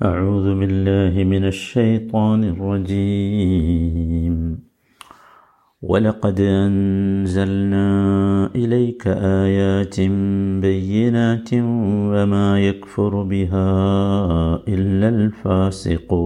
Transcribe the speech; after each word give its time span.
أعوذ 0.00 0.46
بالله 0.60 1.24
من 1.24 1.44
الشيطان 1.46 2.44
الرجيم 2.44 4.36
ولقد 5.82 6.40
أنزلنا 6.40 7.86
إليك 8.54 9.06
آيات 9.44 9.96
بينات 10.60 11.50
وما 12.12 12.48
يكفر 12.60 13.12
بها 13.22 13.70
إلا 14.68 15.08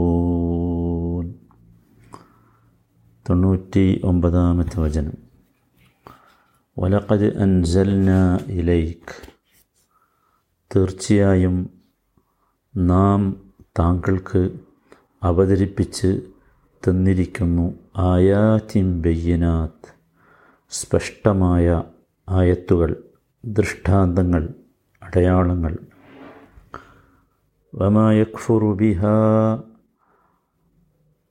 الفاسقون 0.02 0.40
തൊണ്ണൂറ്റി 3.26 3.86
ഒമ്പതാമത്തെ 4.10 4.76
വചനം 4.84 5.16
വലക്കത് 6.76 7.26
അൻസൽന 7.44 8.08
ഇലൈക്ക് 8.58 9.14
തീർച്ചയായും 10.70 11.56
നാം 12.74 13.20
താങ്കൾക്ക് 13.80 14.50
അവതരിപ്പിച്ച് 15.22 16.20
തന്നിരിക്കുന്നു 16.88 17.74
ആയാത്തിൻ 17.96 19.02
ബയ്യനാത്ത്. 19.02 19.94
സ്പഷ്ടമായ 20.70 21.82
ആയത്തുകൾ 22.28 22.96
ദൃഷ്ടാന്തങ്ങൾ 23.44 24.48
അടയാളങ്ങൾ. 25.02 25.78
വമായക്ഫുറുബിഹ 27.74 29.04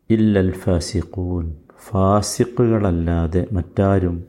ഇല്ലൽ 0.10 0.52
ഫാസിഖൂൻ. 0.52 1.56
ഫാസിഖുകളല്ലാതെ 1.90 3.48
മറ്റാരും 3.52 4.24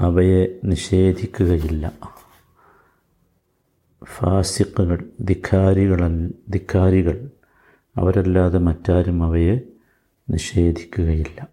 അവയെ 0.00 0.60
നിഷേധിക്കുകയില്ല. 0.64 2.13
ഫാസിഖുകൾ 4.04 5.10
ധിക്കാരികൾ 5.20 6.28
ധിക്കാരികൾ. 6.50 7.30
അവരല്ലാതെ 7.96 8.58
മറ്റാരും 8.58 9.24
അവയെ 9.24 9.60
നിഷേധിക്കുകയില്ല. 10.30 11.48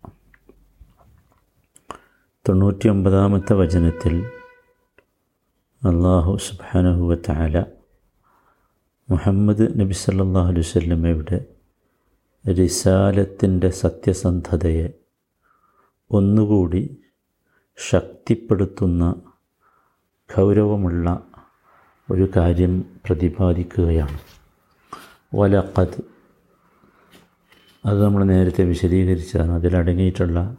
തൊണ്ണൂറ്റി 2.50 2.88
ഒമ്പതാമത്തെ 2.88 3.54
വചനത്തിൽ 3.54 4.26
അള്ളാഹു 5.86 6.38
സുബാനഹുവ 6.38 7.16
മുഹമ്മദ് 9.10 9.80
നബി 9.80 9.94
സല്ലാഹു 9.94 10.52
അലൈഹി 10.52 10.80
വല്ലമയുടെ 10.80 11.46
റിസാലത്തിന്റെ 12.54 13.70
സത്യസന്ധതയെ 13.70 14.90
ഒന്നുകൂടി 16.12 16.98
ശക്തിപ്പെടുത്തുന്ന 17.90 19.22
ഗൗരവമുള്ള 20.38 21.31
ഒരു 22.12 22.28
കാര്യം 22.36 22.86
പ്രതിപാദിക്കുകയാണ്. 23.06 24.20
വലക്കത് 25.36 26.04
അത് 27.86 28.04
നമ്മൾ 28.04 28.24
നേരത്തെ 28.24 28.64
വിശദീകരിച്ചതാണ്. 28.64 29.52
അതിലടങ്ങിയിട്ടുള്ള 29.52 30.58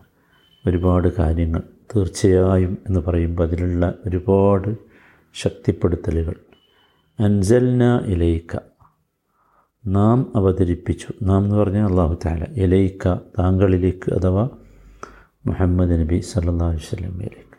ഒരുപാട് 0.67 1.17
കാര്യങ്ങൾ 1.19 1.63
തീർച്ചയായും 1.97 2.79
എന്ന് 2.89 3.01
പറയുമ്പോൾ 3.01 3.49
അതിലുള്ള 3.49 3.95
ഒരുപാട് 4.07 4.77
ശക്തിപ്പെടുത്തലുകൾ. 5.35 6.35
അൻസൽന 7.21 8.01
ഇലയിക്ക 8.07 8.57
നാം 9.87 10.33
അവതരിപ്പിച്ചു. 10.35 11.09
നാം 11.23 11.45
എന്ന് 11.45 11.57
പറഞ്ഞാൽ 11.57 11.87
അള്ളാഹു 11.87 12.19
താല 12.27 12.45
ഇലയിക്ക 12.45 13.15
താങ്കളിലേക്ക് 13.15 14.13
അഥവാ 14.13 14.49
മുഹമ്മദ് 15.47 15.91
നബി 15.91 16.21
സല്ലാ 16.21 16.67
വല്ലമയിലേക്ക് 16.67 17.53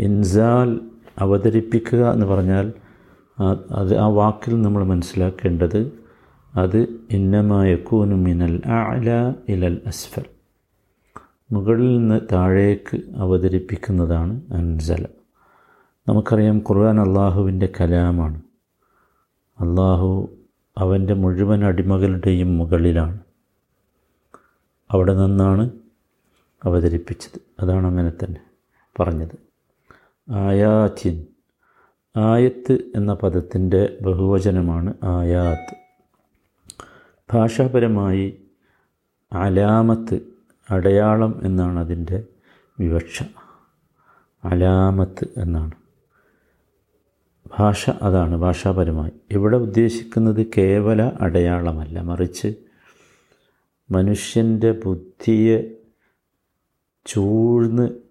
ഇൻസാൽ 0.00 0.80
അവതരിപ്പിക്കുക 1.18 2.12
എന്ന് 2.12 2.26
പറഞ്ഞാൽ 2.26 2.72
അത് 3.70 3.98
ആ 3.98 4.06
വാക്കിൽ 4.06 4.62
നമ്മൾ 4.62 4.84
മനസ്സിലാക്കേണ്ടത് 4.84 6.00
അത് 6.54 6.86
ഇന്നമായക്കൂനു 7.10 8.14
മിനൽ 8.14 8.62
അല 8.66 9.34
ഇലൽ 9.48 9.80
അസ്ഫൽ. 9.86 10.24
മുകളിൽ 11.52 11.96
നിന്ന് 11.96 12.20
താഴേക്ക് 12.32 13.00
അവതരിപ്പിക്കുന്നതാണ് 13.16 14.40
അൻസല. 14.52 15.06
നമുക്കറിയാം 16.08 16.58
ഖുർആൻ 16.58 17.00
അള്ളാഹുവിന്റെ 17.00 17.68
കലാമാണ്. 17.80 18.42
അള്ളാഹു 19.60 20.28
അവന്റെ 20.78 21.14
മുഴുവൻ 21.14 21.64
അടിമകളുടെയും 21.64 22.58
മുകളിലാണ്. 22.58 23.18
അവിടെ 24.90 25.14
നിന്നാണ് 25.14 25.70
അവതരിപ്പിച്ചത്. 26.64 27.40
അതാണ് 27.60 27.86
അങ്ങനെ 27.86 28.12
തന്നെ 28.24 28.40
പറഞ്ഞത്. 29.00 29.36
ആയാത്തിൻ 30.32 31.26
ആയത്ത് 32.16 32.78
എന്ന 32.96 33.14
പദത്തിന്റെ 33.14 33.98
ബഹുവചനമാണ് 34.02 34.94
ആയാത്ത്. 35.04 35.76
ഭാഷാപരമായി 37.32 38.40
അലാമത്ത് 39.32 40.20
അടയാളം 40.70 41.40
എന്നാണ് 41.44 41.78
അതിന്റെ 41.78 42.24
വിവക്ഷ. 42.80 43.22
അലാമത്ത് 44.44 45.28
എന്നാണ്. 45.36 45.72
ഭാഷ 47.58 47.90
അതാണ് 47.90 48.36
ഭാഷാപരമായി. 48.36 49.12
ഇവിടെ 49.30 49.56
ഉദ്ദേശിക്കുന്നത് 49.56 50.46
കേവല 50.58 51.12
അടയാളമല്ല 51.20 52.00
മറിച്ച് 52.00 52.54
മനുഷ്യന്റെ 53.90 54.72
ബുദ്ധിയെ 54.72 55.76
ചൂഴ്ന്ന് 57.06 58.09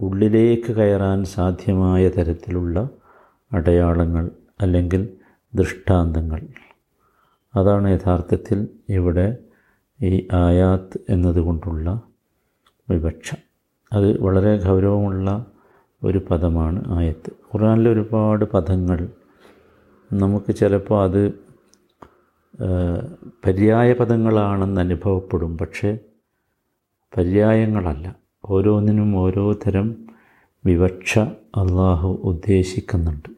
ഉള്ളിലേക്ക് 0.00 0.72
കയറാൻ 0.72 1.24
സാധ്യമായ 1.24 2.08
തരത്തിലുള്ള 2.08 2.88
അടയാളങ്ങൾ 3.52 4.30
അല്ലെങ്കിൽ 4.60 5.08
ദൃഷ്ടാന്തങ്ങൾ. 5.54 6.40
അതാണ് 7.54 7.88
യഥാർത്ഥത്തിൽ 7.90 8.68
ഇവിടെ 8.88 9.36
ഈ 10.02 10.28
ആയാത്ത് 10.32 11.00
എന്നതുകൊണ്ടുള്ള 11.08 12.02
വിവക്ഷ. 12.90 13.34
അത് 13.92 14.20
വളരെ 14.22 14.64
ഗൗരവമുള്ള 14.64 15.46
ഒരു 16.04 16.18
പദമാണ് 16.30 16.84
ആയത്ത്. 16.88 17.30
ഖുറാനിലെ 17.30 17.90
ഒരുപാട് 17.90 18.44
പദങ്ങൾ. 18.44 19.08
നമുക്ക് 20.12 20.54
ചിലപ്പോൾ 20.54 21.04
അത് 21.04 21.32
പര്യായ 23.46 23.92
പദങ്ങളാണെന്ന് 23.92 24.80
അനുഭവപ്പെടും. 24.80 25.58
പക്ഷേ 25.58 25.98
പര്യായങ്ങളല്ല. 27.16 28.27
ഓരോന്നിനും 28.48 29.16
ഓരോ 29.16 29.52
തരം 29.52 29.96
വിവക്ഷ 30.66 31.18
അള്ളാഹു 31.56 32.20
ഉദ്ദേശിക്കുന്നുണ്ട്. 32.24 33.30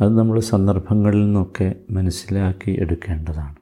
അത് 0.00 0.18
നമ്മൾ 0.18 0.40
സന്ദർഭങ്ങളിൽ 0.40 1.24
നിന്നൊക്കെ 1.24 1.74
മനസ്സിലാക്കി 1.90 2.76
എടുക്കേണ്ടതാണ്. 2.80 3.56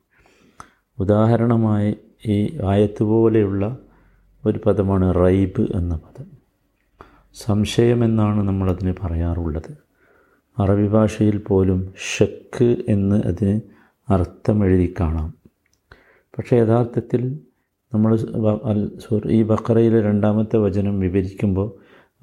ഉദാഹരണമായി 0.99 1.97
ഈ 2.27 2.61
ആയത്ത് 2.67 3.03
പോലെയുള്ള 3.03 3.77
ഒരു 4.47 4.61
പദമാണ് 4.67 5.15
റൈബ് 5.15 5.67
എന്ന 5.75 5.95
പദം. 5.95 6.27
സംശയമെന്നാണ് 7.35 8.49
നമ്മളതിന് 8.49 8.95
പറയാറുള്ളത്. 9.03 9.79
അറബി 10.59 10.87
ഭാഷയിൽ 10.87 11.39
പോലും 11.39 11.95
ഷക്ക് 12.17 12.77
എന്ന് 12.89 13.23
അതിന് 13.25 13.61
അർത്ഥമെഴുതി 14.11 14.95
കാണാം. 15.01 15.35
പക്ഷേ 16.15 16.57
യഥാർത്ഥത്തിൽ 16.57 17.39
നമ്മൾ 17.95 18.17
സോറി 19.09 19.33
ഈ 19.33 19.43
ബക്കറയിലെ 19.43 20.03
രണ്ടാമത്തെ 20.03 20.57
വചനം 20.57 21.01
വിവരിക്കുമ്പോൾ 21.01 21.69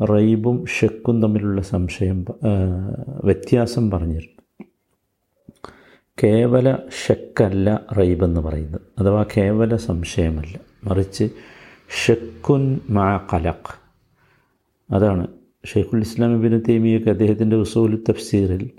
റൈബും 0.03 0.66
ഷെക്കും 0.66 1.22
തമ്മിലുള്ള 1.22 1.62
സംശയം 1.62 2.25
വ്യത്യാസം 3.24 3.91
പറഞ്ഞിരുന്നു 3.91 4.40
കേവല 6.24 6.78
ഷെക്കല്ല 7.07 7.85
റൈബ് 7.97 8.24
എന്ന് 8.24 8.41
പറയുന്നത്. 8.41 8.81
അഥവാ 9.00 9.25
കേവല 9.38 9.75
സംശയമല്ല. 9.75 10.59
മറിച്ച് 10.84 11.30
ഷെക്കുൻ 12.06 12.80
മാ 12.90 13.18
കലഖ് 13.34 13.72
അതാണ്. 14.94 15.28
ഷെയ്ഖുൽ 15.66 16.00
ഇസ്ലാം 16.00 16.34
ഇബിൻ 16.36 16.62
തേമിയൊക്കെ 16.68 17.09
അദ്ദേഹത്തിന്റെ 17.09 17.56
ഉസൂൽ 17.56 18.03
തഫ്സീറിൽ 18.09 18.69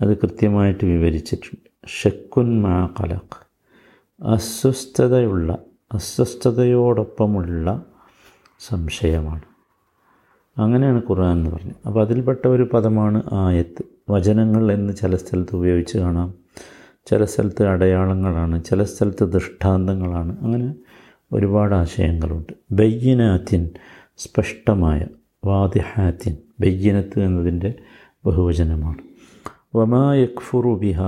അത് 0.00 0.16
കൃത്യമായിട്ട് 0.16 0.84
വിവരിച്ചിട്ടുണ്ട്. 0.84 1.88
ഷെക്കുൻ 2.02 2.62
മാ 2.62 2.86
കലഖ് 3.00 3.36
അസ്വസ്ഥതയുള്ള 4.22 5.58
അസ്വസ്ഥതയോടൊപ്പമുള്ള 5.92 7.84
സംശയമാണ്. 8.60 9.42
അങ്ങനെയാണ് 10.58 11.02
ഖുർആൻ 11.10 11.38
എന്ന് 11.38 11.50
പറഞ്ഞത്. 11.50 11.76
അപ്പോൾ 11.86 12.00
അതിൽപ്പെട്ട 12.00 12.48
ഒരു 12.48 12.68
പദമാണ് 12.72 13.22
ആയത്ത്. 13.32 13.84
വചനങ്ങൾ 14.10 14.72
എന്ന് 14.72 14.92
ചില 14.92 15.16
സ്ഥലത്ത് 15.16 15.56
ഉപയോഗിച്ച് 15.56 15.98
കാണാം. 15.98 16.34
ചില 17.06 17.24
സ്ഥലത്ത് 17.24 17.66
അടയാളങ്ങളാണ്. 17.66 18.64
ചില 18.64 18.82
സ്ഥലത്ത് 18.82 19.24
ദൃഷ്ടാന്തങ്ങളാണ്. 19.24 20.40
അങ്ങനെ 20.40 20.74
ഒരുപാട് 21.32 21.74
ആശയങ്ങളുണ്ട്. 21.74 22.52
ബയ്യനാത്തിൻ 22.70 23.70
സ്പഷ്ടമായ 24.16 25.06
വാദിഹാത്തിൻ 25.44 26.36
ബയ്യനത്ത് 26.60 27.20
എന്നതിന്റെ 27.20 27.74
ബഹുവചനമാണ്. 28.26 28.98
വമാ 29.76 30.14
യക്ഫുറു 30.14 30.68
ബിഹ. 30.68 31.00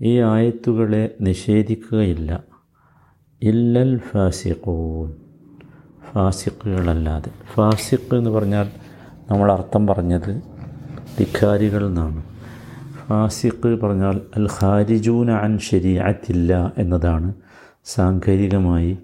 ഈ 0.00 0.18
ആയത്തുകളെ 0.18 1.16
നിഷേധിക്കുകയില്ല. 1.20 2.47
ഇല്ലൽ 3.42 3.98
ഫാസിഖൂൻ. 3.98 5.14
ഫാസിഖുകളല്ലാതെ. 6.12 7.30
ഫാസിഖ് 7.54 8.14
എന്ന് 8.14 8.30
പറഞ്ഞാൽ 8.30 8.70
നമ്മൾ 9.30 9.52
അർത്ഥം 9.52 9.86
പറഞ്ഞത് 9.86 10.42
ധിക്കാരികൾ 11.18 11.86
എന്നാണ്. 11.86 12.22
ഫാസിഖ് 13.06 13.80
പറഞ്ഞാൽ 13.80 14.20
അൽ 14.36 14.48
ഖാരിജൂന 14.62 15.30
അൻ 15.30 15.58
ശരീഅത്തില്ല 15.58 16.72
എന്നതാണ് 16.78 17.34
സാങ്കേതികമായി 17.84 18.98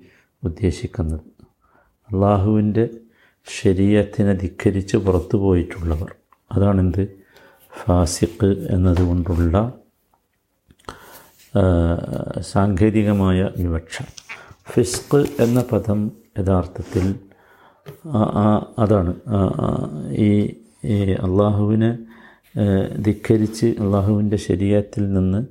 ഉദ്ദേശിക്കുന്നത്. 0.45 1.21
അള്ളാഹുവിന്റെ 2.13 2.89
ശരീരത്തിനെ 3.63 4.33
ധിക്കരിച്ച് 4.33 4.97
പുറത്തു 4.97 5.37
പോയിട്ടുള്ളവർ. 5.37 6.15
അതാണെന്ത്? 6.53 7.09
ഫാസിഖ് 7.85 8.69
എന്നതുകൊണ്ടുള്ള 8.71 9.73
സാങ്കേതികമായ 12.41 13.49
വിവക്ഷ. 13.57 14.03
ഫിസ്ക് 14.73 15.27
എന്ന 15.41 15.65
പദം 15.73 16.11
യഥാർത്ഥത്തിൽ 16.39 17.15
അതാണ്. 18.79 19.15
ഈ 20.11 20.47
അള്ളാഹുവിനെ 21.13 21.99
ധിക്കരിച്ച് 23.03 23.67
അള്ളാഹുവിന്റെ 23.67 24.37
ശരീരത്തിൽ 24.37 25.13
നിന്ന് 25.13 25.47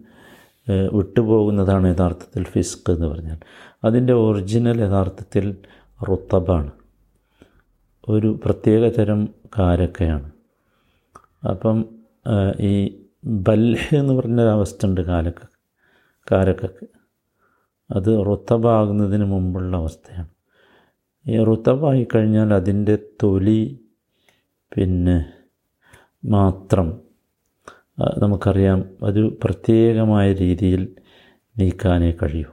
വിട്ടുപോകുന്നതാണ് 0.93 1.95
യഥാർത്ഥത്തിൽ 1.95 2.43
ഫിസ്ക് 2.43 2.91
എന്ന് 2.91 3.07
പറഞ്ഞാൽ. 3.07 3.37
അതിന്റെ 3.83 4.13
ഒറിജിനൽ 4.13 4.81
യഥാർത്ഥത്തിൽ 4.81 5.55
റുത്തബാണ്. 6.09 6.71
ഒരു 8.09 8.39
പ്രത്യേക 8.45 8.89
തരം 8.89 9.27
കാരക്കയാണ്. 9.59 10.31
അപ്പം 11.49 11.85
ഈ 12.59 13.01
ബൽഹ് 13.25 13.95
എന്ന് 13.95 14.13
പറഞ്ഞൊരവസ്ഥ 14.13 14.85
ഉണ്ട് 14.85 15.01
കാലക്ക 15.01 15.45
കാരക്കക്ക്. 16.31 17.02
അത് 17.91 18.25
റുത്തബാകുന്നതിന് 18.25 19.25
മുമ്പുള്ള 19.25 19.77
അവസ്ഥയാണ്. 19.77 20.27
ഈ 21.27 21.43
റുത്തബായി 21.43 22.07
കഴിഞ്ഞാൽ 22.15 22.53
അതിന്റെ 22.53 22.99
തൊലി 23.23 23.79
പിന്നെ 24.75 25.25
മാത്രം 26.25 27.01
നമുക്കറിയാം 28.17 28.85
ഒരു 29.03 29.37
പ്രത്യേകമായ 29.43 30.33
രീതിയിൽ 30.33 30.95
നീക്കാനേ 31.59 32.11
കഴിയൂ. 32.11 32.45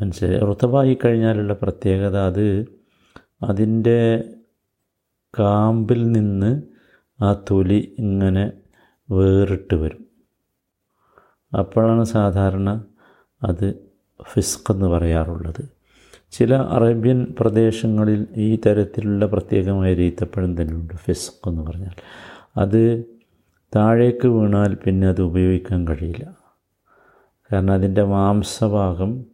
മനസ്സിലായി? 0.00 0.40
റുത്തബായി 0.40 0.98
കഴിഞ്ഞാലുള്ള 1.04 1.52
പ്രത്യേകത 1.62 2.16
അത് 2.26 2.66
അതിന്റെ 3.42 4.24
കാമ്പിൽ 5.38 6.12
നിന്ന് 6.12 6.62
ആ 7.20 7.44
തൊലി 7.50 7.94
ഇങ്ങനെ 7.98 8.52
വേറിട്ട് 9.10 9.74
വരും. 9.74 10.06
അപ്പോഴാണ് 11.58 12.04
സാധാരണ 12.04 12.84
അത് 13.42 13.74
ഫിസ്ക് 14.22 14.72
എന്ന് 14.72 14.86
പറയാറുള്ളത്. 14.86 15.68
ചില 16.32 16.56
അറേബ്യൻ 16.56 17.26
പ്രദേശങ്ങളിൽ 17.40 18.26
ഈ 18.36 18.58
തരത്തിലുള്ള 18.66 19.26
പ്രത്യേകമായ 19.26 19.94
രീത്തപ്പഴം 19.94 20.62
തന്നെയുണ്ട് 20.62 20.94
ഫിസ്ക് 20.94 21.48
എന്ന് 21.48 21.62
പറഞ്ഞാൽ. 21.62 21.92
അത് 22.56 23.04
താഴേക്ക് 23.76 24.28
വീണാൽ 24.28 24.74
പിന്നെ 24.74 25.08
അത് 25.08 25.22
ഉപയോഗിക്കാൻ 25.22 25.88
കഴിയില്ല. 25.88 26.36
കാരണം 27.52 27.74
അതിന്റെ 27.74 28.02
മാംസഭാഗം 28.02 29.24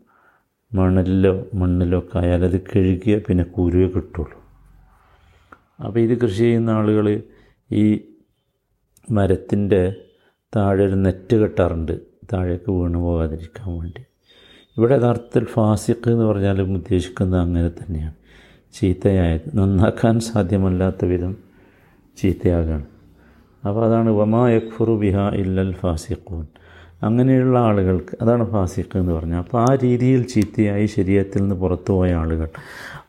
മണലിലോ 0.74 1.46
മണ്ണിലോ 1.54 1.98
ഒക്കെ 1.98 2.18
ആയാൽ 2.18 2.44
അത് 2.44 2.60
കഴുകിയ 2.60 3.18
പിന്നെ 3.18 3.44
കുരുവേ 3.44 3.88
കിട്ടുള്ളൂ. 3.88 4.42
അപ്പോൾ 5.84 6.00
ഇത് 6.00 6.18
കൃഷി 6.18 6.38
ചെയ്യുന്ന 6.38 6.70
ആളുകൾ 6.70 7.22
ഈ 7.72 8.00
മരത്തിന്റെ 9.10 9.94
താഴെ 10.56 10.84
ഒരു 10.84 10.94
നെറ്റ് 10.94 11.36
കെട്ടാറുണ്ട്. 11.36 12.07
താഴേക്ക് 12.32 12.70
വീണു 12.70 12.98
പോകാതിരിക്കാൻ 12.98 13.78
വേണ്ടി. 13.78 14.04
ഇവിടെ 14.78 14.94
യഥാർത്ഥത്തിൽ 14.94 15.44
ഫാസിഖ് 15.44 16.10
എന്ന് 16.10 16.24
പറഞ്ഞാലും 16.24 16.74
ഉദ്ദേശിക്കുന്നത് 16.74 17.40
അങ്ങനെ 17.40 17.68
തന്നെയാണ്. 17.68 18.14
ചീത്തയായത്. 18.74 19.56
നന്നാക്കാൻ 19.56 20.20
സാധ്യമല്ലാത്ത 20.20 21.04
വിധം 21.04 21.36
ചീത്തയാകാണ്. 22.22 22.84
അപ്പോൾ 23.68 23.86
അതാണ് 23.86 24.10
വമാ 24.10 24.48
യക്ഫുറു 24.48 24.92
ബിഹ 24.92 25.18
ഇല്ലൽ 25.18 25.72
ഫാസിഖൂൻ. 25.72 26.46
അങ്ങനെയുള്ള 27.02 27.58
ആളുകൾക്ക് 27.58 28.16
അതാണ് 28.22 28.50
ഫാസിഖ് 28.50 28.98
എന്ന് 28.98 29.12
പറഞ്ഞാൽ 29.12 29.38
അപ്പോൾ 29.38 29.72
ആ 29.72 29.78
രീതിയിൽ 29.84 30.22
ചീത്തയായി 30.22 30.86
ശരീരത്തിൽ 30.86 31.40
നിന്ന് 31.40 31.54
പുറത്തു 31.54 31.92
പോയ 31.92 32.12
ആളുകൾ 32.12 32.48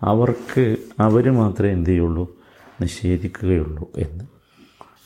അവർക്ക് 0.01 0.77
അവർ 1.00 1.31
മാത്രമേ 1.31 1.71
എന്ത് 1.71 1.89
ചെയ്യുള്ളൂ? 1.89 2.36
നിഷേധിക്കുകയുള്ളൂ 2.81 3.89
എന്ന്. 3.98 4.39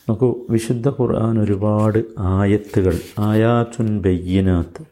നോക്കൂ 0.08 0.46
വിശുദ്ധ 0.50 0.88
ഖുർആൻ 0.88 1.38
ഒരുപാട് 1.38 2.04
ആയത്തുകൾ 2.18 2.98
ആയാത്തുൻ 3.18 4.00
ബയ്യനാത്ത്. 4.00 4.82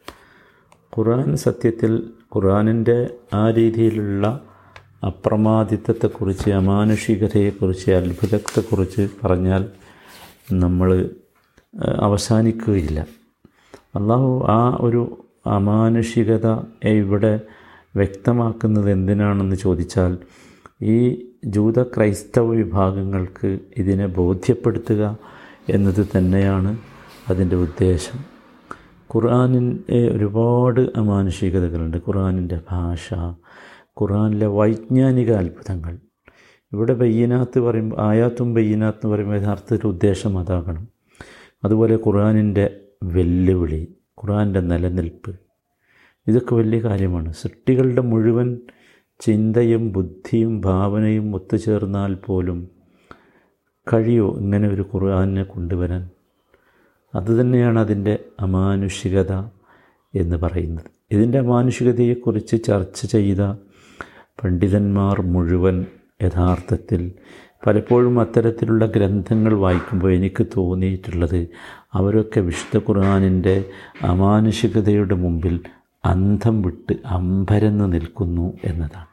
ഖുർആൻ 0.97 1.37
സത്യത്തിൽ 1.37 2.09
ഖുർആനിന്റെ 2.35 3.09
ആ 3.33 3.49
രീതിയിലുള്ള 3.49 4.41
അപ്രമാദിത്വത്തെക്കുറിച്ച് 5.03 6.49
അമാനുഷികതയെക്കുറിച്ച് 6.49 7.91
അത്ഭുതത്തെക്കുറിച്ച് 7.91 9.09
പറഞ്ഞാൽ 9.23 9.69
നമ്മൾ 10.53 11.09
അവസാനിക്കുകയില്ല. 11.99 13.07
അള്ളാഹു 13.95 14.45
ആ 14.49 14.77
ഒരു 14.81 15.17
അമാനുഷികത 15.45 16.47
ഇവിടെ 16.87 17.39
വ്യക്തമാക്കുന്നത് 17.95 18.91
എന്തിനാണെന്ന് 18.91 19.55
ചോദിച്ചാൽ 19.55 20.17
ഈ 20.81 21.27
ജൂത 21.45 21.83
ക്രൈസ്തവ 21.83 22.49
വിഭാഗങ്ങൾക്ക് 22.51 23.59
ഇതിനെ 23.77 24.07
ബോധ്യപ്പെടുത്തുക 24.07 25.17
എന്നത് 25.69 26.07
തന്നെയാണ് 26.17 26.77
അതിന്റെ 27.29 27.55
ഉദ്ദേശം. 27.55 28.19
ഖുറാനിൻ 29.15 29.83
ഒരുപാട് 29.89 30.81
അമാനുഷികതകളുണ്ട്. 30.95 31.97
ഖുർആാനിന്റെ 31.97 32.59
ഭാഷ 32.71 33.13
ഖുർആാനിലെ 34.01 34.47
വൈജ്ഞാനിക 34.47 35.31
അത്ഭുതങ്ങൾ. 35.31 35.99
ഇവിടെ 36.73 36.93
ബയ്യനാത്ത് 36.93 37.59
പറയുമ്പോൾ 37.59 38.01
ആയാത്തും 38.01 38.53
ബയ്യനാത്ത് 38.53 38.99
എന്ന് 39.03 39.15
പറയുമ്പോൾ 39.15 39.41
യഥാർത്ഥത്തിൽ 39.41 39.87
ഉദ്ദേശം 39.87 40.39
അതാകണം. 40.39 40.87
അതുപോലെ 41.63 41.95
ഖുർആാനിന്റെ 41.95 42.79
വെല്ലുവിളി 43.03 43.95
ഖുർആാനിന്റെ 44.23 44.59
നിലനിൽപ്പ് 44.59 45.39
ഇതൊക്കെ 46.27 46.55
വലിയ 46.55 46.79
കാര്യമാണ്. 46.79 47.33
സൃഷ്ടികളുടെ 47.33 48.01
മുഴുവൻ 48.01 48.57
ചിന്തയും 49.25 49.91
ബുദ്ധിയും 49.91 50.61
ഭാവനയും 50.61 51.35
ഒത്തുചേർന്നാൽ 51.35 52.13
പോലും 52.15 52.69
കഴിയോ 53.93 54.37
ഇങ്ങനെ 54.37 54.67
ഒരു 54.69 54.81
ഖുർആാനിനെ 54.81 55.43
കൊണ്ടുവരാൻ? 55.43 56.09
അതുതന്നെയാണ് 57.15 57.79
അതിന്റെ 57.79 58.19
അമാനുഷികത 58.39 59.33
എന്ന് 60.15 60.35
പറയുന്നത്. 60.35 60.85
ഇതിന്റെ 61.11 61.39
അമാനുഷികതയെക്കുറിച്ച് 61.39 62.63
ചർച്ച 62.63 63.05
ചെയ്ത 63.05 63.37
പണ്ഡിതന്മാർ 64.43 65.21
മുഴുവൻ 65.21 65.85
യഥാർത്ഥത്തിൽ 66.23 67.11
പലപ്പോഴും 67.67 68.19
അത്തരത്തിലുള്ള 68.19 68.85
ഗ്രന്ഥങ്ങൾ 68.85 69.53
വായിക്കുമ്പോൾ 69.53 70.13
എനിക്ക് 70.13 70.47
തോന്നിയിട്ടുള്ളത് 70.57 71.47
അവരൊക്കെ 71.93 72.39
വിശുദ്ധ 72.39 72.83
ഖുർആാനിന്റെ 72.89 73.65
അമാനുഷികതയുടെ 74.03 75.15
മുമ്പിൽ 75.15 75.59
അന്ധം 76.05 76.61
വിട്ട് 76.61 76.93
അമ്പരന്ന് 77.05 77.93
നിൽക്കുന്നു 77.93 78.53
എന്നതാണ്. 78.63 79.12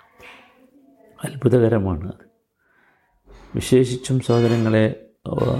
അത്ഭുതകരമാണ് 1.24 2.08
അത്. 2.08 2.30
വിശേഷിച്ചും 3.54 4.20
സഹോദരങ്ങളെ 4.20 5.06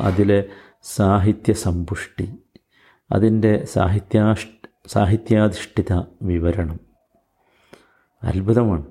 അതിലെ 0.02 0.44
സാഹിത്യ 0.82 1.52
സമ്പുഷ്ടി 1.52 2.38
അതിന്റെ 3.12 3.64
സാഹിത്യാഷ് 3.64 4.46
സാഹിത്യാധിഷ്ഠിത 4.86 6.02
വിവരണം. 6.22 6.80
അത്ഭുതമാണ്. 8.22 8.86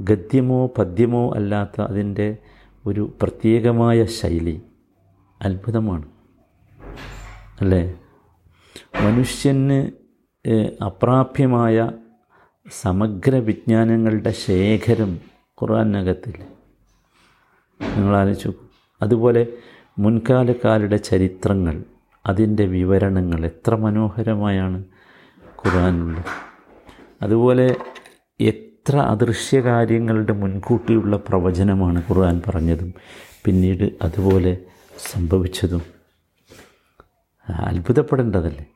ഗദ്യമോ 0.00 0.66
പദ്യമോ 0.66 1.34
അല്ലാത്ത 1.34 1.80
അതിന്റെ 1.80 2.36
ഒരു 2.86 3.18
പ്രത്യേകമായ 3.22 4.04
ശൈലി. 4.04 4.62
അത്ഭുതമാണ്. 5.42 6.06
അല്ലേ? 7.60 8.00
മനുഷ്യന് 9.00 9.90
അപ്രാപ്യമായ 10.84 11.90
സമഗ്ര 12.80 13.36
വിജ്ഞാനങ്ങളുടെ 13.36 14.30
ശേഖരം 14.30 15.37
ഖുർആാനകത്തില്ല 15.62 16.44
നിങ്ങൾ 17.96 18.16
ആലോചിച്ചു 18.16 18.54
അതുപോലെ 19.02 19.46
മുൻകാലക്കാരുടെ 19.98 20.96
ചരിത്രങ്ങൾ 20.96 21.84
അതിന്റെ 22.26 22.64
വിവരണങ്ങൾ 22.66 23.46
എത്ര 23.46 23.74
മനോഹരമായാണ് 23.74 24.84
ഖുർആാനുള്ളത് 25.44 26.32
അതുപോലെ 27.22 27.76
എത്ര 28.40 28.96
അദൃശ്യ 28.96 29.60
കാര്യങ്ങളുടെ 29.60 30.32
മുൻകൂട്ടിയുള്ള 30.32 31.16
പ്രവചനമാണ് 31.16 32.02
ഖുർആൻ 32.10 32.42
പറഞ്ഞതും 32.48 32.94
പിന്നീട് 33.44 33.92
അതുപോലെ 34.02 34.58
സംഭവിച്ചതും. 35.12 35.82
അത്ഭുതപ്പെടേണ്ടതല്ലേ? 37.48 38.66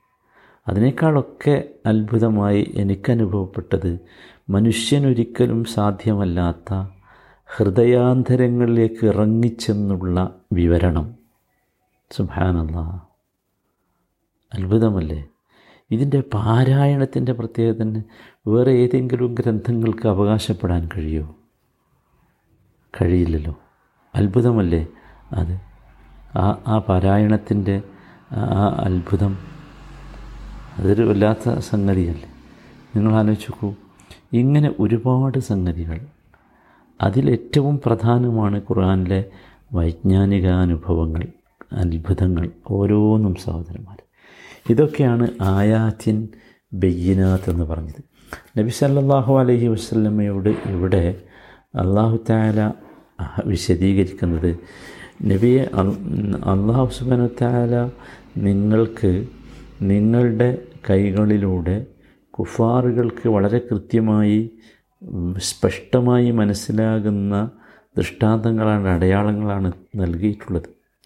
അതിനേക്കാളൊക്കെ 0.69 1.69
അത്ഭുതമായി 1.87 2.73
എനിക്കനുഭവപ്പെട്ടത് 2.77 3.99
മനുഷ്യനൊരിക്കലും 4.51 5.65
സാധ്യമല്ലാത്ത 5.65 6.75
ഹൃദയാന്തരങ്ങളിലേക്ക് 7.57 9.07
ഇറങ്ങിച്ചെന്നുള്ള 9.07 10.35
വിവരണം. 10.53 11.15
സുഭാനല്ല 12.11 12.77
അത്ഭുതമല്ലേ? 14.55 15.25
ഇതിന്റെ 15.91 16.21
പാരായണത്തിന്റെ 16.35 17.33
പ്രത്യേകത 17.33 17.83
തന്നെ 17.83 18.05
വേറെ 18.49 18.73
ഏതെങ്കിലും 18.73 19.35
ഗ്രന്ഥങ്ങൾക്ക് 19.35 20.09
അവകാശപ്പെടാൻ 20.09 20.89
കഴിയുമോ 20.97 21.37
കഴിയില്ലല്ലോ. 23.01 23.59
അത്ഭുതമല്ലേ 24.15 24.87
അത്? 25.33 25.61
ആ 26.39 26.59
ആ 26.67 26.79
പാരായണത്തിന്റെ 26.79 27.83
ആ 28.33 28.69
അത്ഭുതം 28.69 29.52
അതൊരു 30.79 31.03
വല്ലാത്ത 31.03 31.59
സംഗതിയല്ലേ? 31.59 32.29
നിങ്ങൾ 32.97 33.15
ആലോചിക്കൂ 33.15 33.75
ഇങ്ങനെ 34.33 34.75
ഒരുപാട് 34.81 35.39
സംഗതികൾ. 35.39 36.01
അതിലേറ്റവും 37.01 37.81
പ്രധാനമാണ് 37.87 38.59
ഖുർആനിലെ 38.59 39.25
വൈജ്ഞാനികാനുഭവങ്ങൾ 39.73 41.27
അത്ഭുതങ്ങൾ 41.73 42.51
ഓരോന്നും 42.71 43.35
സഹോദരന്മാർ. 43.35 44.03
ഇതൊക്കെയാണ് 44.71 45.29
ആയാത്തിൻ 45.41 46.29
ബയ്യനാത്ത് 46.73 47.51
എന്ന് 47.51 47.65
പറഞ്ഞത്. 47.65 48.03
നബി 48.59 48.69
സല്ലാഹു 48.69 49.39
അലഹി 49.39 49.67
വസല്ലമയോട് 49.67 50.49
ഇവിടെ 50.49 51.23
അള്ളാഹു 51.75 52.19
താല 52.31 52.73
വിശദീകരിക്കുന്നത് 53.45 54.57
നബിയെ 55.25 55.63
അള്ളാഹു 56.47 56.91
സുബാനു 56.99 57.29
താല 57.43 57.91
നിങ്ങൾക്ക് 58.39 59.27
നിങ്ങളുടെ 59.83 60.59
കൈകളിലൂടെ 60.91 61.87
കുഫാറുകൾക്ക് 62.31 63.29
വളരെ 63.29 63.59
കൃത്യമായി 63.59 64.51
സ്പഷ്ടമായി 65.39 66.31
മനസ്സിലാകുന്ന 66.31 67.51
ദൃഷ്ടാന്തങ്ങളാണ് 67.99 68.89
അടയാളങ്ങളാണ് 68.89 69.73
നൽകിയിട്ടുള്ളത്. 69.97 70.63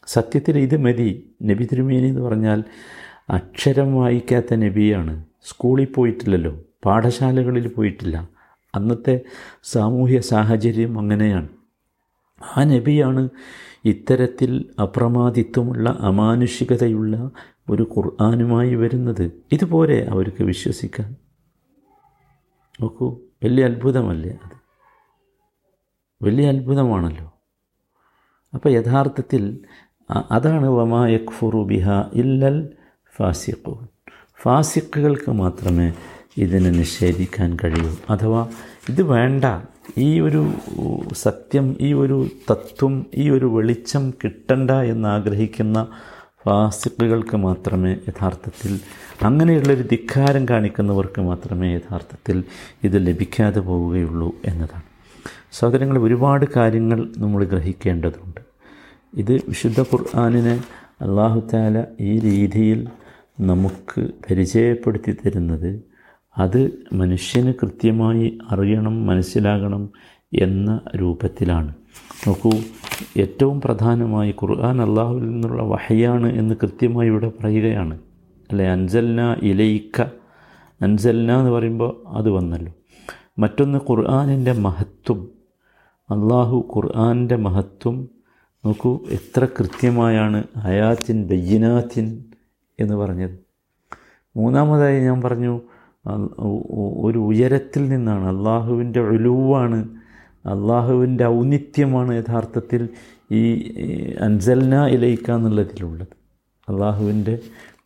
സത്യത്തിൽ 0.07 0.59
ഇത് 0.59 0.77
മതി. 0.77 1.31
നബി 1.43 1.65
തിരുമേനി 1.65 2.09
എന്ന് 2.09 2.21
പറഞ്ഞാൽ 2.21 2.65
അക്ഷരം 3.31 3.95
വായിക്കാത്ത 3.95 4.55
നബിയാണ്. 4.55 5.25
സ്കൂളിൽ 5.45 5.85
പോയിട്ടില്ലല്ലോ. 5.85 6.61
പാഠശാലകളിൽ 6.85 7.69
പോയിട്ടില്ല. 7.69 8.29
അന്നത്തെ 8.75 9.21
സാമൂഹ്യ 9.63 10.21
സാഹചര്യം 10.21 10.99
അങ്ങനെയാണ്. 10.99 11.49
ആ 12.57 12.65
നബിയാണ് 12.65 13.29
ഇത്തരത്തിൽ 13.85 14.65
അപ്രമാദിത്വമുള്ള 14.83 15.99
അമാനുഷികതയുള്ള 16.01 17.31
ഒരു 17.69 17.83
ഖുർആാനുമായി 17.97 18.75
വരുന്നത് 18.75 19.33
ഇതുപോലെ 19.53 20.11
അവർക്ക് 20.11 20.43
വിശ്വസിക്കാൻ. 20.43 21.17
നോക്കൂ 22.81 23.19
വലിയ 23.45 23.65
അത്ഭുതമല്ലേ 23.65 24.31
അത്? 24.31 24.57
വലിയ 26.25 26.49
അത്ഭുതമാണല്ലോ. 26.49 27.33
അപ്പോൾ 28.55 28.69
യഥാർത്ഥത്തിൽ 28.69 29.59
അതാണ് 30.31 30.67
വമാ 30.67 31.07
യക്ഫുറു 31.07 31.65
ബിഹ 31.65 31.91
ഇല്ലൽ 32.15 32.69
ഫാസിഖു 33.17 33.87
ഫാസിഖുകൾക്ക് 34.43 35.31
മാത്രമേ 35.31 35.93
ഇതിനെ 36.37 36.71
നിഷേധിക്കാൻ 36.71 37.57
കഴിയൂ. 37.65 37.97
അഥവാ 38.11 38.49
ഇത് 38.89 39.03
വേണ്ട. 39.03 39.45
ഈ 39.99 40.21
ഒരു 40.21 40.53
സത്യം 41.13 41.77
ഈ 41.81 41.93
ഒരു 41.93 42.29
തത്വം 42.51 43.07
ഈ 43.15 43.31
ഒരു 43.31 43.47
വെളിച്ചം 43.47 44.11
കിട്ടണ്ട 44.11 44.71
എന്നാഗ്രഹിക്കുന്ന 44.71 45.89
ഫാസിഖുകൾക്ക് 46.47 47.37
മാത്രമേ 47.37 47.93
യഥാർത്ഥത്തിൽ 48.09 48.81
അങ്ങനെയുള്ളൊരു 49.23 49.83
ധിക്കാരം 49.83 50.49
കാണിക്കുന്നവർക്ക് 50.51 51.21
മാത്രമേ 51.21 51.75
യഥാർത്ഥത്തിൽ 51.75 52.45
ഇത് 52.85 53.07
ലഭിക്കാതെ 53.07 53.61
പോവുകയുള്ളൂ 53.61 54.37
എന്നതാണ്. 54.45 54.83
സഹോദരങ്ങൾ 55.53 55.99
ഒരുപാട് 55.99 56.47
കാര്യങ്ങൾ 56.57 57.13
നമ്മൾ 57.19 57.45
ഗ്രഹിക്കേണ്ടതുണ്ട്. 57.45 58.41
ഇത് 59.15 59.33
വിശുദ്ധ 59.33 59.81
ഖുർആാനിനെ 59.81 60.63
അള്ളാഹു 61.03 61.49
താല 61.55 61.85
ഈ 62.01 62.19
രീതിയിൽ 62.19 62.89
നമുക്ക് 63.41 64.01
പരിചയപ്പെടുത്തി 64.01 65.13
തരുന്നത് 65.13 65.83
അത് 66.39 66.71
മനുഷ്യന് 66.93 67.53
കൃത്യമായി 67.63 68.39
അറിയണം 68.51 69.07
മനസ്സിലാകണം 69.07 69.91
എന്ന 70.35 70.81
രൂപത്തിലാണ്. 70.97 71.75
നോക്കൂ 72.27 72.51
ഏറ്റവും 73.17 73.61
പ്രധാനമായി 73.61 74.35
ഖുർആൻ 74.43 74.83
അള്ളാഹുവിൽ 74.83 75.31
നിന്നുള്ള 75.31 75.63
വഹയാണ് 75.63 76.33
എന്ന് 76.33 76.55
കൃത്യമായി 76.63 77.09
ഇവിടെ 77.09 77.33
പറയുകയാണ്. 77.41 77.99
അല്ലെ? 78.51 78.69
അൻസൽന 78.69 79.37
ഇലയിക്ക 79.43 80.03
അൻസൽന 80.83 81.39
എന്ന് 81.39 81.51
പറയുമ്പോൾ 81.51 82.03
അത് 82.07 82.31
വന്നല്ലോ. 82.31 82.73
മറ്റൊന്ന് 83.39 83.79
ഖുർആാനിന്റെ 83.91 84.53
മഹത്വം. 84.53 85.29
അള്ളാഹു 86.11 86.73
ഖുർആാനിന്റെ 86.77 87.37
മഹത്വം 87.37 88.09
നോക്കൂ 88.65 88.99
എത്ര 89.11 89.47
കൃത്യമായാണ് 89.59 90.45
അയാത്തിൻ 90.57 91.27
ബയ്യനാത്തിൻ 91.27 92.25
എന്ന് 92.81 92.95
പറഞ്ഞത്. 92.95 93.39
മൂന്നാമതായി 94.37 95.01
ഞാൻ 95.01 95.21
പറഞ്ഞു 95.21 95.61
ഒരു 97.07 97.19
ഉയരത്തിൽ 97.19 97.89
നിന്നാണ് 97.89 98.25
അള്ളാഹുവിന്റെ 98.25 99.01
ഒലുവാണ് 99.01 99.96
അള്ളാഹുവിന്റെ 100.47 101.25
ഔന്നിത്യമാണ് 101.27 102.15
യഥാർത്ഥത്തിൽ 102.15 102.89
ഈ 103.33 103.43
അൻസൽന 104.21 104.87
ഇലയിക്ക 104.87 105.31
എന്നുള്ളതിലുള്ളത്. 105.31 106.09
അള്ളാഹുവിന്റെ 106.69 107.39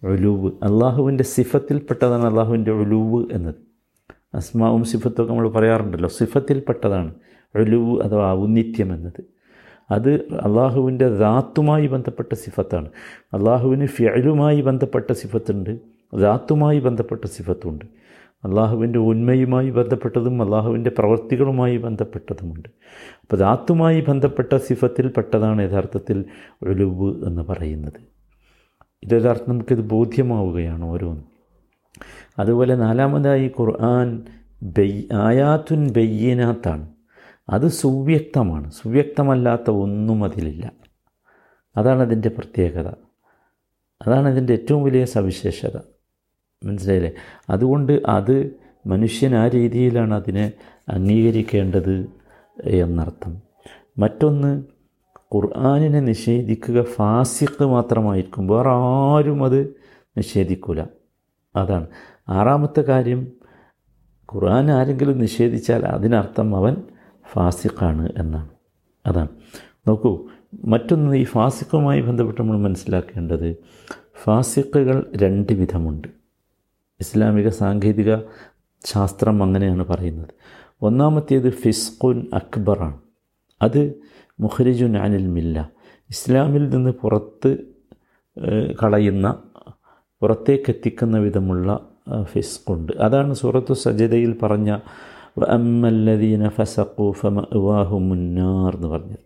ഒലുവ് 0.05 0.47
അള്ളാഹുവിന്റെ 0.47 1.25
സിഫത്തിൽപ്പെട്ടതാണ് 1.25 2.27
അള്ളാഹുവിന്റെ 2.27 2.71
ഒലുവ് 2.71 3.27
എന്നത്. 3.33 3.55
അസ്മാവും 4.35 4.85
സിഫത്തൊക്കെ 4.85 5.33
നമ്മൾ 5.33 5.49
പറയാറുണ്ടല്ലോ 5.49 6.09
സിഫത്തിൽപ്പെട്ടതാണ് 6.09 7.15
ഒലുവ് 7.57 8.03
അഥവാ 8.03 8.33
ഔന്നിത്യം 8.33 8.95
എന്നത്. 8.95 9.25
അത് 9.91 10.11
അള്ളാഹുവിന്റെ 10.15 11.09
ധാത്തുമായി 11.09 11.87
ബന്ധപ്പെട്ട 11.87 12.35
സിഫത്താണ്. 12.35 12.89
അള്ളാഹുവിന് 13.35 13.87
ഫിയലുമായി 13.87 14.61
ബന്ധപ്പെട്ട 14.61 15.13
സിഫത്തുണ്ട് 15.13 15.79
ധാത്തുമായി 16.21 16.81
ബന്ധപ്പെട്ട 16.81 17.25
സിഫത്തുണ്ട്. 17.25 18.00
അള്ളാഹുവിന്റെ 18.45 18.99
ഉന്മയുമായി 18.99 19.71
ബന്ധപ്പെട്ടതും 19.71 20.43
അള്ളാഹുവിന്റെ 20.43 20.91
പ്രവൃത്തികളുമായി 20.99 21.77
ബന്ധപ്പെട്ടതുമുണ്ട്. 21.77 22.69
അപ്പോൾ 23.21 23.37
ദാത്തുമായി 23.37 24.01
ബന്ധപ്പെട്ട 24.01 24.57
സിഫത്തിൽ 24.57 25.09
പെട്ടതാണ് 25.09 25.71
യഥാർത്ഥത്തിൽ 25.71 26.25
ഒലുവ് 26.63 27.27
എന്ന് 27.27 27.43
പറയുന്നത്. 27.43 27.93
ഇത് 29.03 29.23
യഥാർത്ഥം 29.23 29.45
നമുക്കിത് 29.49 29.81
ബോധ്യമാവുകയാണ് 29.81 30.85
ഓരോന്നും. 30.85 31.25
അതുപോലെ 32.39 32.75
നാലാമതായി 32.75 33.47
ഖുർആൻ 33.61 34.23
ബെയ് 34.63 35.03
ആയാത്തുൻ 35.13 35.91
ബയ്യനാത്താണ്. 35.91 36.89
അത് 37.51 37.69
സുവ്യക്തമാണ്. 37.69 38.71
സുവ്യക്തമല്ലാത്ത 38.71 39.71
ഒന്നും 39.71 40.25
അതിലില്ല. 40.25 40.73
അതാണ് 41.77 42.03
അതിന്റെ 42.03 42.29
പ്രത്യേകത. 42.29 42.87
അതാണ് 44.07 44.29
അതിന്റെ 44.29 44.53
ഏറ്റവും 44.53 44.85
വലിയ 44.85 45.05
സവിശേഷത. 45.05 45.79
മനസ്സിലായില്ലേ? 46.65 47.13
അതുകൊണ്ട് 47.51 48.03
അത് 48.07 48.51
മനുഷ്യൻ 48.87 49.35
ആ 49.35 49.49
രീതിയിലാണ് 49.49 50.15
അതിനെ 50.15 50.53
അംഗീകരിക്കേണ്ടത് 50.89 52.07
എന്നർത്ഥം. 52.65 53.43
മറ്റൊന്ന് 53.99 54.65
ഖുർആാനിനെ 55.35 56.01
നിഷേധിക്കുക 56.01 56.83
ഫാസിഖ് 56.83 57.65
മാത്രമായിരിക്കും. 57.65 58.47
വേറെ 58.47 58.71
ആരും 58.71 59.45
അത് 59.45 59.75
നിഷേധിക്കില്ല 60.17 60.89
അതാണ്. 61.57 61.87
ആറാമത്തെ 62.29 62.81
കാര്യം 62.81 63.33
ഖുർആൻ 64.35 64.71
ആരെങ്കിലും 64.71 65.19
നിഷേധിച്ചാൽ 65.19 65.85
അതിനർത്ഥം 65.85 66.57
അവൻ 66.57 66.77
ഫാസിഖാണ് 67.33 68.13
എന്നാണ്. 68.19 68.49
അതാണ്. 69.07 69.29
നോക്കൂ 69.89 70.27
മറ്റൊന്ന് 70.65 71.17
ഈ 71.17 71.25
ഫാസിഖുമായി 71.25 72.01
ബന്ധപ്പെട്ട് 72.01 72.41
നമ്മൾ 72.41 72.59
മനസ്സിലാക്കേണ്ടത് 72.59 73.57
ഫാസിഖുകൾ 74.25 75.13
രണ്ട് 75.17 75.53
വിധമുണ്ട്. 75.53 76.20
ഇസ്ലാമിക 77.01 77.49
സാങ്കേതിക 77.49 78.17
ശാസ്ത്രം 78.85 79.43
അങ്ങനെയാണ് 79.43 79.85
പറയുന്നത്. 79.85 80.33
ഒന്നാമത്തേത് 80.83 81.51
ഫിസ്ഖുൻ 81.51 82.27
അക്ബറാണ്. 82.35 82.99
അത് 83.63 83.83
മുഹരിജുൻ 84.41 84.99
അനിൽ 84.99 85.27
മില്ല. 85.27 85.71
ഇസ്ലാമിൽ 86.11 86.69
നിന്ന് 86.69 86.91
പുറത്ത് 86.91 87.51
കളയുന്ന 88.83 89.27
പുറത്തേക്കെത്തിക്കുന്ന 90.21 91.19
വിധമുള്ള 91.19 91.89
ഫിസ്ഖുണ്ട്. 92.23 92.93
അതാണ് 92.93 93.35
സൂറത്തു 93.35 93.75
സജതയിൽ 93.75 94.39
പറഞ്ഞ 94.43 94.79
അമ്മല്ലദീന 95.49 96.49
ഫസഖു 96.49 97.13
ഫമഅവാഹുമുന്നാർ 97.13 98.75
എന്ന് 98.77 98.89
പറഞ്ഞത്. 98.89 99.25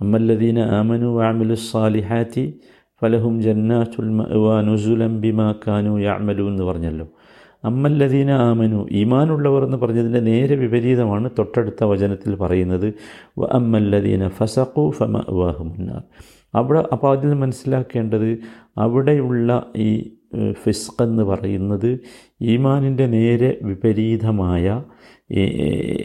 അമ്മല്ലദീന 0.00 0.58
ആമനു 0.58 1.06
വാമിലു 1.06 1.54
സാലിഹാത്തി 1.54 2.60
ഫലഹും 3.02 3.34
ജന്നാത്തുൽ 3.42 4.06
ബിമാക്കാനു 4.10 4.74
യാമലു 4.76 5.20
ബിമാ 5.22 5.48
കാനു 5.64 5.92
യഅമലു 6.04 6.44
എന്ന് 6.52 6.64
പറഞ്ഞല്ലോ. 6.64 7.06
അമ്മല്ലദീന 7.64 8.30
ആമനു 8.46 8.80
ഈമാനുള്ളവർ 8.92 9.62
എന്ന് 9.64 9.78
പറഞ്ഞതിന്റെ 9.82 10.20
നേരെ 10.28 10.54
വിപരീതമാണ് 10.62 11.26
തൊട്ടടുത്ത 11.38 11.84
വചനത്തിൽ 11.92 12.32
പറയുന്നത് 12.42 12.88
വ 13.38 13.48
അമ്മല്ലദീന 13.58 14.28
ഫസഖു 14.38 14.84
ഫമഅവാഹുമുന്നാർ 14.98 16.02
അവിടെ 16.54 16.82
അപ്പോൾ 16.94 17.10
അതിൽ 17.14 17.32
മനസ്സിലാക്കേണ്ടത് 17.34 18.28
അവിടെയുള്ള 18.76 19.48
ഈ 19.86 19.88
ഫിസ്ഖ് 20.62 21.02
എന്ന് 21.04 21.24
പറയുന്നത് 21.30 21.90
ഈമാനിന്റെ 22.52 23.06
നേരെ 23.16 23.50
വിപരീതമായ 23.68 24.64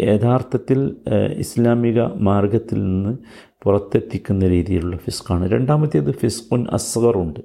യഥാർത്ഥത്തിൽ 0.10 0.80
ഇസ്ലാമിക 1.44 2.00
മാർഗത്തിൽ 2.28 2.80
നിന്ന് 2.86 3.14
പുറത്തെത്തിക്കുന്ന 3.62 4.48
രീതിയിലുള്ള 4.48 4.98
ഫിസ്ക്കാണ് 4.98 5.46
രണ്ടാമത്തേത് 5.52 6.12
ഫിസ്ഖുൻ 6.22 6.64
അസ്ഗറുണ്ട് 6.78 7.42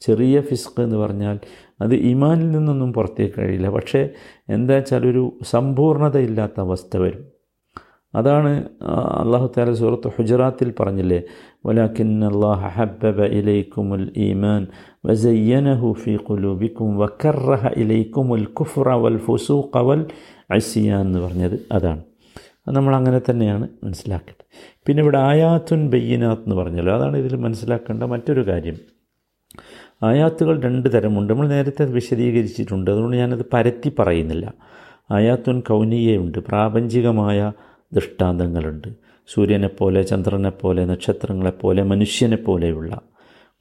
ചെറിയ 0.00 0.36
ഫിസ്ക് 0.40 0.78
എന്ന് 0.80 0.96
പറഞ്ഞാൽ 0.96 1.36
അത് 1.80 1.94
ഇമാനിൽ 2.12 2.48
നിന്നൊന്നും 2.50 2.92
പുറത്തേക്ക് 2.92 3.36
കഴിയില്ല. 3.40 3.68
പക്ഷേ 3.70 4.00
എന്താ 4.48 4.74
വെച്ചാൽ 4.74 5.04
ഒരു 5.10 5.22
സമ്പൂർണതയില്ലാത്ത 5.52 6.56
അവസ്ഥ 6.60 6.96
വരും. 6.96 7.22
അതാണ് 8.14 8.50
അള്ളാഹു 9.22 9.46
താല 9.54 9.72
സുഹൃത്ത് 9.74 10.08
ഹുജറാത്തിൽ 10.16 10.70
പറഞ്ഞില്ലേ 10.80 11.20
വലാക്കിൻ 11.66 12.10
അള്ളാഹ 12.30 12.60
ഹബ്ബബ 12.76 13.20
ഇലൈക്കുമുൽ 13.38 14.06
ഈമാൻ 14.26 14.62
വസയ്യനഹു 15.06 15.90
ഫി 16.02 16.14
ഖുലൂബിക്കും 16.28 16.90
വക്കറഹ 17.02 17.72
ഇലൈക്കുമുൽ 17.82 18.46
കുഫ്ര 18.60 18.88
വൽ 19.04 19.18
ഫുസൂഖ 19.26 19.82
വൽ 19.88 20.04
അസിയ 20.50 21.00
എന്ന് 21.06 21.20
പറഞ്ഞത് 21.26 21.56
അതാണ്. 21.72 22.02
നമ്മൾ 22.68 22.96
അങ്ങനെ 22.96 23.20
തന്നെയാണ് 23.30 23.68
മനസ്സിലാക്കേണ്ടത്. 23.84 24.46
പിന്നെ 24.86 25.02
ഇവിടെ 25.02 25.18
ആയാത്തുൻ 25.18 25.90
ബയ്യനാത്ത് 25.90 26.42
എന്ന് 26.42 26.56
പറഞ്ഞല്ലോ 26.56 26.94
അതാണ് 26.94 27.16
ഇതിൽ 27.16 27.36
മനസ്സിലാക്കേണ്ട 27.36 28.02
മറ്റൊരു 28.02 28.46
കാര്യം. 28.46 28.76
ആയാത്തുകൾ 30.02 30.62
രണ്ട് 30.62 30.92
തരമുണ്ട്. 30.92 31.32
നമ്മൾ 31.32 31.48
നേരത്തെ 31.48 31.84
വിശദീകരിച്ചിട്ടുണ്ട്. 31.84 32.90
അതുകൊണ്ട് 32.90 33.16
ഞാനത് 33.16 33.44
പരത്തി 33.52 33.92
പറയുന്നില്ല. 33.98 34.54
ആയാത്തുൻ 35.10 35.60
കൗനീയുണ്ട് 35.60 36.38
പ്രാപഞ്ചികമായ 36.38 37.52
ദൃഷ്ടാന്തങ്ങളുണ്ട്. 37.92 38.88
സൂര്യനെപ്പോലെ 39.26 40.02
ചന്ദ്രനെപ്പോലെ 40.02 40.84
നക്ഷത്രങ്ങളെപ്പോലെ 40.84 41.82
മനുഷ്യനെപ്പോലെയുള്ള 41.82 43.00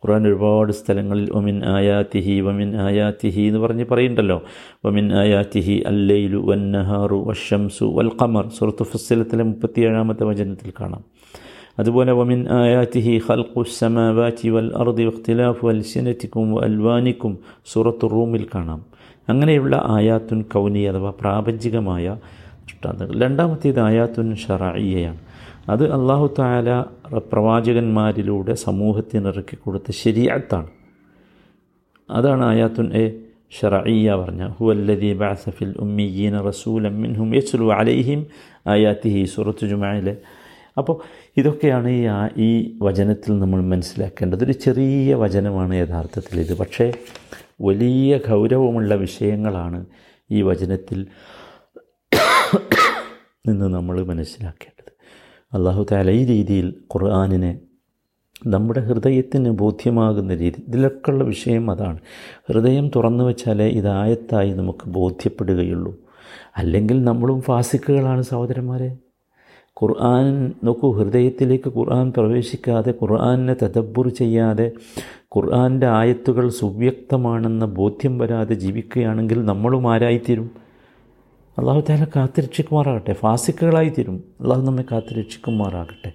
ഖുർആൻ 0.06 0.28
ഒരുപാട് 0.28 0.72
സ്ഥലങ്ങളിൽ 0.72 1.30
ഒമിൻ 1.32 1.66
ആയാത്തിഹി 1.66 2.40
വമിൻ 2.42 2.76
ആയാത്തിഹി 2.76 3.42
എന്ന് 3.42 3.60
പറഞ്ഞ് 3.60 3.86
പറയുന്നുണ്ടല്ലോ. 3.92 4.44
വമിൻ 4.86 5.14
ആയാത്തിഹി 5.14 5.84
അല്ലയിലു 5.88 6.38
വന്നഹാറു 6.38 7.26
വഷംസു 7.28 7.86
വൽ 7.86 8.12
ഖമർ 8.22 8.48
സുഹൃത്തു 8.48 8.84
ഫസ്സിലത്തിലെ 8.84 9.44
മുപ്പത്തിയേഴാമത്തെ 9.44 10.24
വചനത്തിൽ 10.24 10.74
കാണാം. 10.80 11.04
അതുപോലെ 11.80 12.12
വമിൻ 12.12 12.50
ആയാത്തിഹി 12.50 13.22
ഖൽഖു 13.30 13.64
സമാവാറ്റി 13.80 14.50
വൽ 14.50 14.72
അർദി 14.76 15.04
വഖ്തിലാഫു 15.04 15.68
അൽസിനറ്റിക്കും 15.68 16.64
അൽവാനിക്കും 16.64 17.38
സൂറത്ത് 17.66 18.12
റൂമിൽ 18.12 18.48
കാണാം. 18.56 18.86
അങ്ങനെയുള്ള 19.30 19.82
ആയാത്തുൻ 19.86 20.42
കൗനി 20.42 20.80
അഥവാ 20.80 21.14
പ്രാപഞ്ചികമായ 21.22 22.16
രണ്ടാമത്തേത് 23.22 23.80
ആയാത്തുൻ 23.80 24.36
ഷറായിയാണ് 24.36 25.20
അത് 25.70 25.84
അള്ളാഹു 25.94 26.36
താല 26.40 26.86
പ്രവാചകന്മാരിലൂടെ 27.18 28.54
സമൂഹത്തിന് 28.54 29.28
ഇറക്കി 29.28 29.56
കൊടുത്ത 29.56 29.92
ശരിയാത്താണ് 29.92 30.70
അതാണ് 32.10 32.44
ആയാത്തുൻ 32.44 32.88
എ 32.94 33.06
ഷറയ്യ 33.60 34.16
പറഞ്ഞ 34.16 34.48
ഹുവല്ലദി 34.48 35.14
ബാസഫിൽ 35.14 35.76
ഉമ്മിയീന 35.80 36.42
റസൂലം 36.42 37.02
മിൻഹും 37.02 37.36
യസ്ലു 37.36 37.74
അലൈഹിം 37.74 38.28
ആയാത്തിഹി 38.68 39.26
സുറത്ത് 39.26 39.66
ജുമായിലെ. 39.66 40.18
അപ്പോൾ 40.78 40.96
ഇതൊക്കെയാണ് 41.38 41.88
ഈ 41.88 42.08
ഈ 42.38 42.78
വചനത്തിൽ 42.82 43.40
നമ്മൾ 43.40 43.62
മനസ്സിലാക്കേണ്ടത്. 43.62 44.44
ഒരു 44.44 44.52
ചെറിയ 44.52 45.16
വചനമാണ് 45.16 45.76
യഥാർത്ഥത്തിൽ 45.76 46.40
ഇത്. 46.40 46.58
പക്ഷേ 46.58 46.94
വലിയ 47.62 48.18
ഗൗരവമുള്ള 48.18 48.96
വിഷയങ്ങളാണ് 48.96 49.86
ഈ 50.32 50.42
വചനത്തിൽ 50.42 51.08
നിന്ന് 53.48 53.66
നമ്മൾ 53.66 54.04
മനസ്സിലാക്കേണ്ടത്. 54.04 54.92
അള്ളാഹു 55.56 55.86
താല 55.92 56.12
ഈ 56.12 56.26
രീതിയിൽ 56.26 56.70
ഖുർആാനിനെ 56.70 57.60
നമ്മുടെ 58.48 58.80
ഹൃദയത്തിന് 58.80 59.50
ബോധ്യമാകുന്ന 59.50 60.36
രീതി 60.36 60.64
ഇതിലൊക്കെയുള്ള 60.68 61.24
വിഷയം 61.24 61.72
അതാണ്. 61.72 62.00
ഹൃദയം 62.50 62.92
തുറന്നു 62.96 63.24
വെച്ചാലേ 63.24 63.68
ഇതായത്തായി 63.68 64.54
നമുക്ക് 64.54 64.90
ബോധ്യപ്പെടുകയുള്ളൂ. 64.90 65.96
അല്ലെങ്കിൽ 66.58 67.04
നമ്മളും 67.04 67.42
ഫാസിക്കുകളാണ് 67.42 68.22
സഹോദരന്മാരെ. 68.22 68.98
ഖുർആൻ 69.84 70.54
നോക്കൂ 70.64 70.92
ഹൃദയത്തിലേക്ക് 70.92 71.70
ഖുർആൻ 71.70 72.14
പ്രവേശിക്കാതെ 72.18 72.92
ഖുർആനെ 72.92 73.54
തദബ്ബുർ 73.54 74.10
ചെയ്യാതെ 74.10 74.72
ഖുർആന്റെ 75.36 75.88
ആയത്തുകൾ 75.88 76.50
സുവ്യക്തമാണെന്ന 76.50 77.66
ബോധ്യം 77.66 78.18
വരാതെ 78.18 78.54
ജീവിക്കുകയാണെങ്കിൽ 78.54 79.46
നമ്മളും 79.46 79.94
ആരായിത്തീരും? 79.94 80.61
അള്ളാഹു 81.62 81.82
താല 81.82 82.06
കാത്തിരക്ഷിക്കുമാറാകട്ടെ 82.16 83.14
ഫാസിക്കുകളായി 83.14 83.90
തീരും 83.90 84.18
അള്ളാഹു 84.44 84.62
നമ്മെ 84.62 84.84
കാത്തിരക്ഷിക്കുമാറാകട്ടെ 84.84 86.12